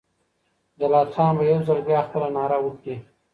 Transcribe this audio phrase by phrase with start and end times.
[0.79, 2.95] جلات خان به یو ځل بیا خپله ناره وکړي.